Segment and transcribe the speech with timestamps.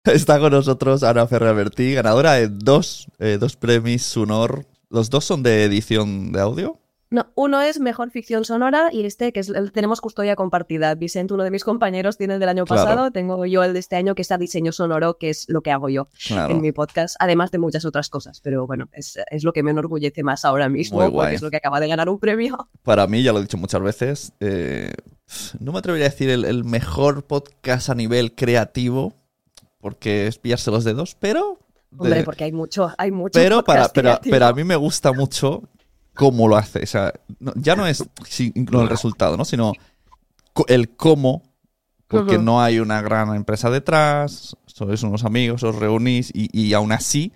[0.04, 4.66] Está con nosotros Ana Ferrabertí, ganadora de dos, eh, dos premios Sunor.
[4.88, 6.80] ¿Los dos son de edición de audio?
[7.10, 10.94] No, uno es mejor ficción sonora y este que es el, tenemos custodia compartida.
[10.94, 12.82] Vicente, uno de mis compañeros, tiene el del año Claro.
[12.84, 15.70] pasado, tengo yo el de este año que está diseño sonoro, que es lo que
[15.72, 16.54] hago yo Claro.
[16.54, 18.40] en mi podcast, además de muchas otras cosas.
[18.40, 21.56] Pero bueno, es, es lo que me enorgullece más ahora mismo, porque es lo que
[21.56, 22.68] acaba de ganar un premio.
[22.84, 24.92] Para mí, ya lo he dicho muchas veces, eh,
[25.58, 29.14] no me atrevería a decir el, el mejor podcast a nivel creativo,
[29.80, 31.58] porque es pillarse los dedos, pero...
[31.90, 33.38] de- Hombre, porque hay mucho, hay mucho.
[33.38, 35.62] pero, para, pero, pero a mí me gusta mucho
[36.14, 36.82] cómo lo hace.
[36.82, 39.44] O sea, no- ya no es si- no el resultado, ¿no?
[39.44, 39.72] Sino
[40.68, 41.42] el cómo,
[42.06, 46.92] porque no hay una gran empresa detrás, sois unos amigos, os reunís y, y aún
[46.92, 47.32] así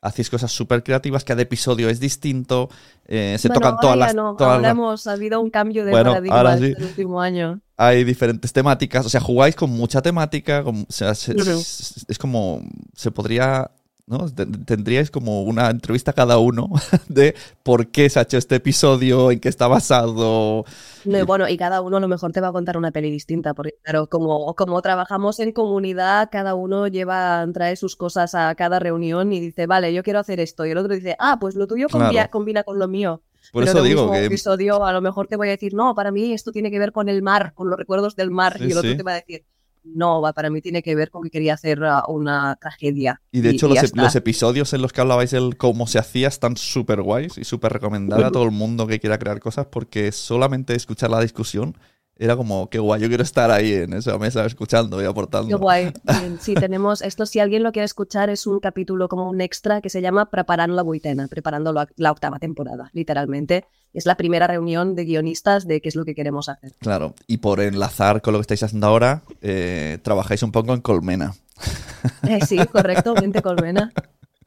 [0.00, 2.68] hacéis cosas súper creativas, cada episodio es distinto,
[3.06, 4.14] eh, se Bueno, tocan ahora todas ya las...
[4.14, 6.82] no, todas ahora las- hemos habido un cambio de Bueno, paradigma ahora este sí.
[6.84, 7.60] último año.
[7.78, 11.50] Hay diferentes temáticas, o sea, jugáis con mucha temática, con- o sea, se- Ujú.
[11.50, 12.60] es, es como,
[12.94, 13.70] se podría,
[14.06, 14.28] ¿no?
[14.30, 16.68] Ten- Tendríais como una entrevista cada uno
[17.08, 20.64] de por qué se ha hecho este episodio, en qué está basado.
[21.04, 23.10] No, y bueno, y cada uno a lo mejor te va a contar una peli
[23.12, 28.54] distinta, porque claro, como, como trabajamos en comunidad, cada uno lleva, trae sus cosas a
[28.56, 31.54] cada reunión y dice, vale, yo quiero hacer esto, y el otro dice, ah, pues
[31.54, 32.06] lo tuyo Claro.
[32.06, 33.22] combina, combina con lo mío.
[33.52, 35.94] Por Pero eso digo mismo que episodio a lo mejor te voy a decir, no,
[35.94, 38.64] para mí esto tiene que ver con el mar, con los recuerdos del mar, Sí,
[38.64, 38.96] y el otro sí.
[38.96, 39.44] te va a decir,
[39.84, 43.20] no, va, para mí tiene que ver con que quería hacer ah, una tragedia.
[43.32, 46.56] Y de hecho, y los, episodios en los que hablabais del cómo se hacía están
[46.56, 50.74] súper guays y súper recomendable a todo el mundo que quiera crear cosas porque solamente
[50.74, 51.76] escuchar la discusión
[52.18, 55.48] era como, qué guay, yo quiero estar ahí en esa mesa escuchando y aportando.
[55.48, 55.92] Qué guay.
[56.40, 57.26] Sí, tenemos esto.
[57.26, 60.74] Si alguien lo quiere escuchar, es un capítulo como un extra que se llama Preparando
[60.74, 63.66] la vuitena, preparando la, octava temporada, literalmente.
[63.94, 66.72] Es la primera reunión de guionistas de qué es lo que queremos hacer.
[66.78, 70.80] Claro, y por enlazar con lo que estáis haciendo ahora, eh, trabajáis un poco en
[70.80, 71.34] Colmena,
[72.28, 73.92] Eh, sí, correcto, Vente Colmena.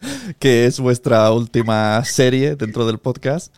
[0.39, 3.53] que es vuestra última serie dentro del podcast,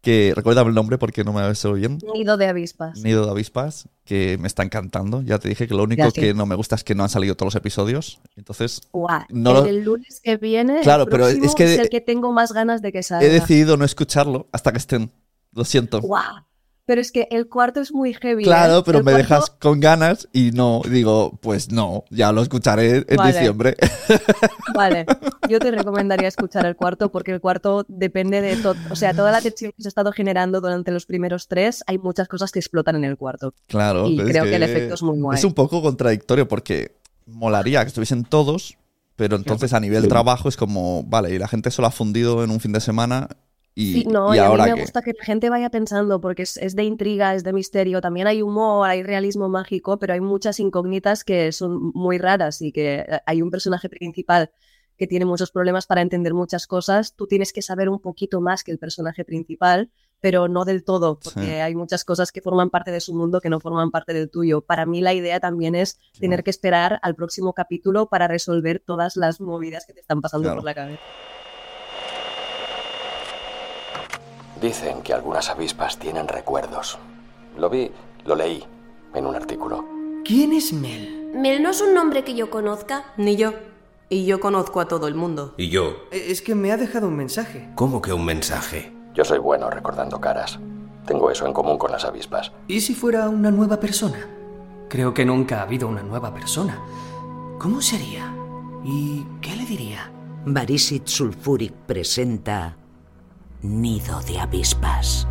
[0.00, 1.98] que recuérdame el nombre porque no me ha visto bien.
[2.14, 2.98] Nido de avispas.
[3.00, 5.22] Nido de avispas, que me está encantando.
[5.22, 6.24] Ya te dije que lo único Gracias.
[6.24, 8.20] que no me gusta es que no han salido todos los episodios.
[8.36, 11.88] Entonces, Guau, No el lo- lunes que viene, Claro, el pero es que- es el
[11.88, 13.26] que tengo más ganas de que salga.
[13.26, 15.10] he decidido no escucharlo hasta que estén.
[15.52, 16.00] Lo siento.
[16.00, 16.44] Guau.
[16.88, 18.44] Pero es que el cuarto es muy heavy.
[18.44, 18.82] Claro, ¿eh?
[18.82, 23.04] pero El me cuarto- dejas con ganas y no, digo, pues no, ya lo escucharé
[23.06, 23.32] en Vale.
[23.34, 23.76] diciembre.
[24.74, 25.04] Vale,
[25.50, 29.30] yo te recomendaría escuchar el cuarto porque el cuarto depende de todo, o sea, toda
[29.32, 32.58] la tensión que se ha estado generando durante los primeros tres, hay muchas cosas que
[32.58, 33.52] explotan en el cuarto.
[33.66, 34.06] Claro.
[34.08, 35.36] Y creo que el efecto es muy guay.
[35.36, 36.96] Es un poco contradictorio porque
[37.26, 38.78] molaría que estuviesen todos,
[39.14, 42.50] pero entonces a nivel trabajo es como, vale, y la gente solo ha fundido en
[42.50, 43.28] un fin de semana
[43.78, 44.80] y, Sí, no, y y a mí ahora me qué.
[44.80, 48.26] gusta que la gente vaya pensando porque es, es de intriga, es de misterio, también
[48.26, 53.00] hay humor, hay realismo mágico, pero hay muchas incógnitas que son muy raras y que
[53.08, 54.50] eh, hay un personaje principal
[54.96, 58.64] que tiene muchos problemas para entender muchas cosas, tú tienes que saber un poquito más
[58.64, 59.90] que el personaje principal,
[60.20, 61.46] pero no del todo, porque Sí.
[61.46, 64.60] hay muchas cosas que forman parte de su mundo que no forman parte del tuyo.
[64.62, 69.14] Para mí la idea también es tener que esperar al próximo capítulo para resolver todas
[69.16, 70.56] las movidas que te están pasando Claro.
[70.56, 71.02] por la cabeza.
[74.60, 76.98] Dicen que algunas avispas tienen recuerdos.
[77.56, 77.92] Lo vi,
[78.24, 78.64] lo leí
[79.14, 79.84] en un artículo.
[80.24, 81.30] ¿Quién es Mel?
[81.34, 83.04] Mel no es un nombre que yo conozca.
[83.16, 83.52] Ni yo.
[84.08, 85.54] Y yo conozco a todo el mundo.
[85.58, 85.96] Y yo.
[86.10, 87.68] Es que me ha dejado un mensaje.
[87.76, 88.92] ¿Cómo que un mensaje?
[89.14, 90.58] Yo soy bueno recordando caras.
[91.06, 92.52] Tengo eso en común con las avispas.
[92.66, 94.26] ¿Y si fuera una nueva persona?
[94.88, 96.80] Creo que nunca ha habido una nueva persona.
[97.58, 98.34] ¿Cómo sería?
[98.84, 100.10] ¿Y qué le diría?
[100.46, 102.76] Barisit Sulfuric presenta
[103.62, 105.26] Nido de avispas.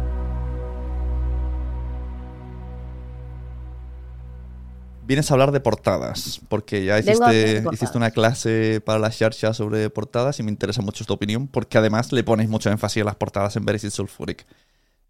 [5.06, 7.18] Vienes a hablar de portadas, porque ya hiciste,
[7.62, 7.74] portadas.
[7.74, 11.78] hiciste una clase para la Xarxa sobre portadas y me interesa mucho tu opinión, porque
[11.78, 14.46] además le pones mucho énfasis a las portadas en Veris Sulfuric.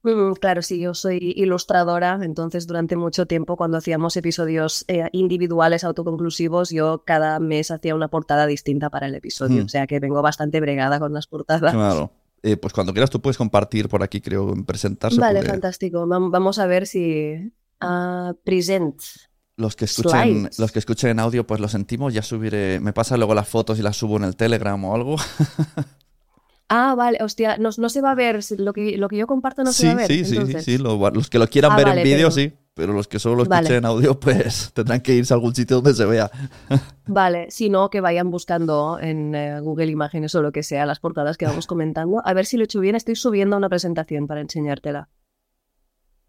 [0.04, 5.84] Mm, Claro, sí, yo soy ilustradora, entonces durante mucho tiempo cuando hacíamos episodios eh, individuales
[5.84, 9.66] autoconclusivos, yo cada mes hacía una portada distinta para el episodio, Hmm.
[9.66, 11.74] o sea que vengo bastante bregada con las portadas.
[11.74, 12.12] Claro.
[12.48, 15.20] Eh, pues cuando quieras tú puedes compartir por aquí, creo, en presentarse.
[15.20, 16.06] Vale, porque fantástico.
[16.08, 17.52] Vam- Vamos a ver si...
[17.82, 19.02] ah, present.
[19.58, 20.60] Los que escuchen, Slides.
[20.60, 23.80] los que escuchen en audio, pues lo sentimos, ya subiré, me pasa luego las fotos
[23.80, 25.16] y las subo en el Telegram o algo.
[26.70, 29.64] Ah, vale, hostia, no, no se va a ver, lo que, lo que yo comparto
[29.64, 30.08] no se va a ver.
[30.08, 32.32] sí, sí, sí, sí, lo- los que lo quieran Ah, ver vale, en vídeo, pero-
[32.32, 33.75] sí, pero los que solo lo escuchen Vale.
[33.75, 36.29] en audio, pues tendrán que irse a algún sitio donde se vea.
[37.07, 41.00] Vale, si no, que vayan buscando en eh, Google Imágenes o lo que sea las
[41.00, 42.21] portadas que vamos comentando.
[42.24, 42.95] A ver si lo he hecho bien.
[42.95, 45.09] Estoy subiendo una presentación para enseñártela.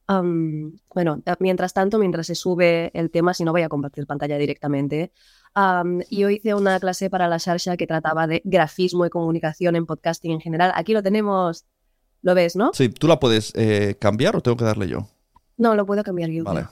[0.09, 4.39] Bueno, eh, mientras tanto, mientras se sube el tema, si no voy a compartir pantalla
[4.39, 5.13] directamente,
[5.53, 9.85] am, yo hice una clase para la Sharsha que trataba de grafismo y comunicación en
[9.85, 10.73] podcasting en general.
[10.75, 11.67] Aquí lo tenemos.
[12.23, 12.73] ¿Lo ves, no?
[12.73, 15.09] Sí, ¿tú la puedes eh, cambiar o tengo que darle yo?
[15.59, 16.45] No, lo puedo cambiar yo.
[16.45, 16.67] Vale.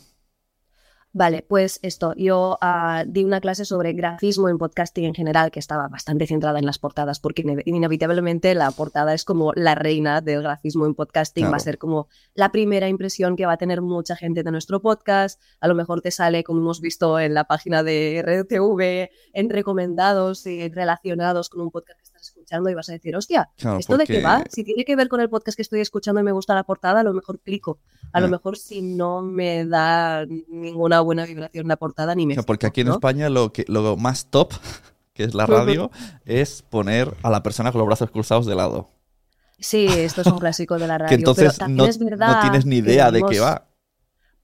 [1.18, 5.58] Vale, pues esto, yo ah, di una clase sobre grafismo en podcasting en general, que
[5.60, 10.20] estaba bastante centrada en las portadas, porque ine- inevitablemente la portada es como la reina
[10.20, 13.80] del grafismo en podcasting, va a ser como la primera impresión que va a tener
[13.80, 17.44] mucha gente de nuestro podcast, a lo mejor te sale, como hemos visto en la
[17.44, 23.16] página de RTV, en recomendados y relacionados con un podcast escuchando y vas a decir,
[23.16, 24.44] hostia, Claro, ¿esto de qué va?
[24.48, 27.00] Si tiene que ver con el podcast que estoy escuchando y me gusta la portada,
[27.00, 27.78] a lo mejor clico.
[28.12, 32.36] A lo mejor si no me da ninguna buena vibración la portada ni me O
[32.36, 32.94] sea, porque aquí en ¿no?
[32.94, 34.52] España lo, que, lo más top,
[35.12, 35.90] que es la radio,
[36.24, 38.90] es poner a la persona con los brazos cruzados de lado.
[39.58, 41.08] Sí, esto es un clásico de la radio.
[41.08, 43.66] que entonces pero no, es verdad no tienes ni que idea de qué va.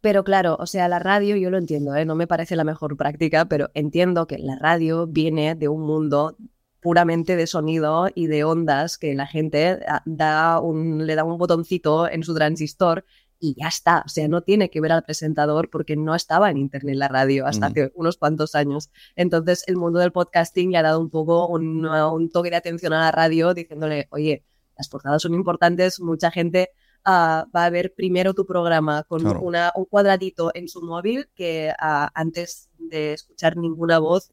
[0.03, 2.05] Pero claro, o sea, la radio yo lo entiendo, ¿eh?
[2.05, 6.37] no me parece la mejor práctica, pero entiendo que la radio viene de un mundo
[6.83, 11.39] puramente de sonido y de ondas que la gente ah, da un, le da un
[11.39, 13.05] botoncito en su transistor
[13.39, 14.03] y ya está.
[14.05, 17.47] O sea, no tiene que ver al presentador porque no estaba en internet la radio
[17.47, 17.73] hasta Ujú.
[17.73, 18.91] hace unos cuantos años.
[19.17, 22.93] Entonces, el mundo del podcasting le ha dado un poco un, un toque de atención
[22.93, 24.45] a la radio diciéndole, oye,
[24.77, 26.71] las portadas son importantes, mucha gente
[27.05, 29.41] ah, va a ver primero tu programa con Claro.
[29.41, 34.33] una, un cuadradito en su móvil que ah, antes de escuchar ninguna voz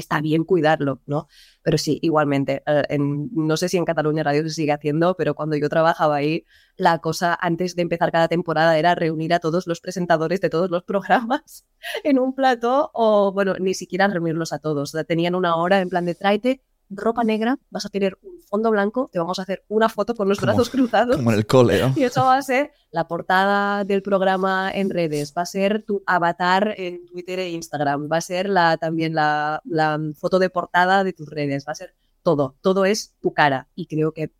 [0.00, 1.28] está bien cuidarlo, ¿no?
[1.62, 5.56] Pero sí, igualmente, eh, no sé si en Cataluña Radio se sigue haciendo, pero cuando
[5.56, 6.44] yo trabajaba ahí,
[6.76, 10.70] la cosa antes de empezar cada temporada era reunir a todos los presentadores de todos
[10.70, 11.66] los programas
[12.04, 14.96] en un plato o, bueno, ni siquiera reunirlos a todos.
[15.06, 19.08] Tenían una hora en plan de tráete ropa negra, vas a tener un fondo blanco,
[19.12, 21.16] te vamos a hacer una foto con los Como- brazos cruzados.
[21.16, 21.94] Como en el cole, ¿no?
[21.96, 26.02] Y eso va a ser la portada del programa en redes, va a ser tu
[26.06, 31.04] avatar en Twitter e Instagram, va a ser la, también la, la foto de portada
[31.04, 34.32] de tus redes, va a ser todo, todo es tu cara y creo que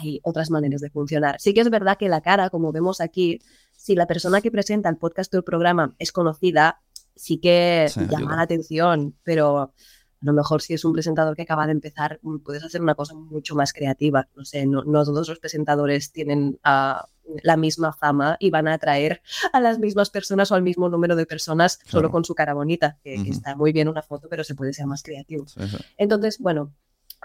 [0.00, 1.36] hay otras maneras de funcionar.
[1.40, 3.40] Sí que es verdad que la cara, como vemos aquí,
[3.76, 6.80] si la persona que presenta el podcast o el programa es conocida,
[7.14, 8.36] sí que Sí, llama ayuda.
[8.36, 9.72] la atención, pero
[10.20, 12.94] a lo mejor si es un presentador que acaba de empezar, mm, puedes hacer una
[12.94, 14.28] cosa mucho más creativa.
[14.36, 17.06] No sé, no, no todos los presentadores tienen ah,
[17.42, 19.20] la misma fama y van a atraer
[19.52, 22.98] a las mismas personas o al mismo número de personas solo con su cara bonita,
[23.02, 25.46] que, está muy bien una foto, pero se puede ser más creativo.
[25.46, 25.76] Sí, sí.
[25.98, 26.72] Entonces, bueno,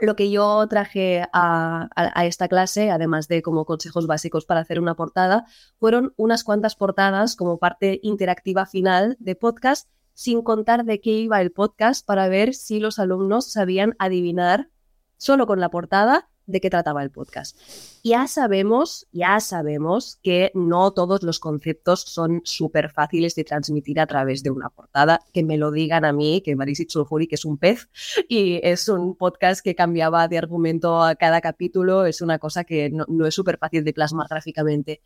[0.01, 4.59] lo que yo traje a, a- a esta clase, además de como consejos básicos para
[4.59, 5.45] hacer una portada,
[5.79, 11.41] fueron unas cuantas portadas como parte interactiva final de podcast, sin contar de qué iba
[11.41, 14.69] el podcast para ver si los alumnos sabían adivinar
[15.17, 17.57] solo con la portada de qué trataba el podcast.
[18.03, 24.07] Ya sabemos, ya sabemos que no todos los conceptos son súper fáciles de transmitir a
[24.07, 25.21] través de una portada.
[25.31, 27.89] Que me lo digan a mí, que Marisit Sulfuri, que es un pez,
[28.27, 32.89] y es un podcast que cambiaba de argumento a cada capítulo, es una cosa que
[32.89, 35.01] no, no es súper fácil de plasmar gráficamente.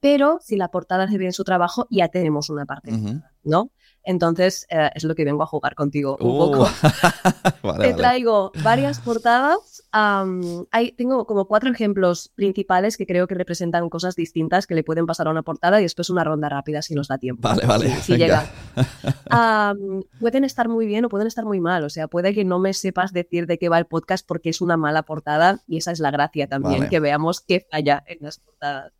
[0.00, 2.90] Pero si la portada hace bien su trabajo, ya tenemos una parte.
[3.44, 3.70] ¿no?
[4.02, 6.58] Entonces, eh, es lo que vengo a jugar contigo un Uh, poco.
[7.62, 7.92] vale, Te vale.
[7.94, 9.82] traigo varias portadas.
[9.92, 15.04] hay, tengo como cuatro ejemplos principales que creo que representan cosas distintas que le pueden
[15.06, 17.46] pasar a una portada y después una ronda rápida si nos da tiempo.
[17.46, 17.90] Vale, vale.
[18.00, 18.44] Si, llega.
[20.20, 21.84] Pueden estar muy bien o pueden estar muy mal.
[21.84, 24.60] O sea, puede que no me sepas decir de qué va el podcast porque es
[24.60, 26.90] una mala portada y esa es la gracia también, Vale.
[26.90, 28.92] que veamos qué falla en las portadas.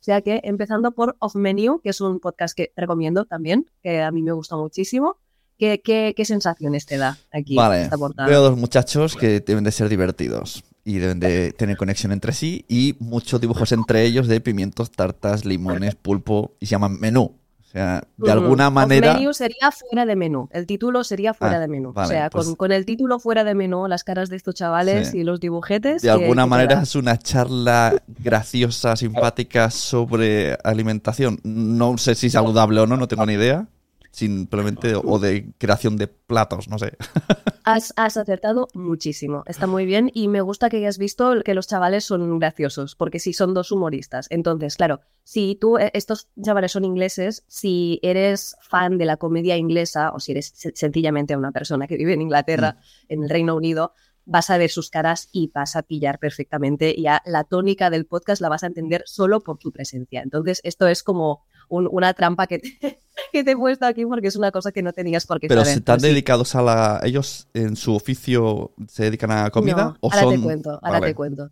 [0.00, 4.00] O sea que empezando por Off Menu, que es un podcast que recomiendo también, que
[4.00, 5.16] a mí me gusta muchísimo.
[5.58, 8.28] ¿Qué, qué, qué sensaciones te da aquí Vale, esta portada?
[8.28, 12.64] veo dos muchachos que deben de ser divertidos y deben de tener conexión entre sí
[12.68, 17.37] y muchos dibujos entre ellos de pimientos, tartas, limones, pulpo y se llaman menú.
[17.68, 19.12] O sea, de alguna manera...
[19.12, 20.48] Menu sería fuera de menú.
[20.52, 21.92] El título sería fuera Ah, de menú.
[21.92, 24.54] vale, o sea, pues- con, con el título fuera de menú, las caras de estos
[24.54, 25.18] chavales Sí.
[25.18, 26.00] y los dibujetes.
[26.00, 31.40] De ¿qué- alguna qué te manera es una charla graciosa, simpática sobre alimentación.
[31.44, 33.66] No sé si saludable o no, no tengo ni idea.
[34.10, 36.96] Simplemente, o de creación de platos, no sé.
[37.70, 39.42] Has, has acertado muchísimo.
[39.46, 43.18] Está muy bien y me gusta que hayas visto que los chavales son graciosos, porque
[43.18, 44.26] sí son dos humoristas.
[44.30, 49.58] Entonces, claro, si tú, eh, estos chavales son ingleses, si eres fan de la comedia
[49.58, 53.54] inglesa o si eres se- sencillamente una persona que vive en Inglaterra, en el Reino
[53.54, 53.92] Unido,
[54.30, 56.94] vas a ver sus caras y vas a pillar perfectamente.
[57.00, 60.20] Ya la tónica del podcast la vas a entender solo por su presencia.
[60.22, 62.68] Entonces, esto es como un- una trampa que te,
[63.32, 65.62] que te he puesto aquí porque es una cosa que no tenías por qué Pero
[65.62, 65.72] saber.
[65.72, 66.06] se están sí.
[66.08, 67.00] dedicados a la.
[67.02, 69.84] ¿Ellos en su oficio se dedican a comida?
[69.84, 70.34] No, ¿O ahora son...
[70.36, 71.06] te cuento, ahora Vale.
[71.06, 71.50] te cuento.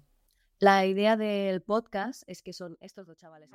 [0.59, 3.51] La idea del podcast es que son estos dos chavales.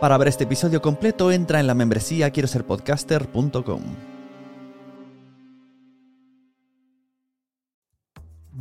[0.00, 4.13] Para ver este episodio completo, entra en la membresía quiero ser podcaster.com.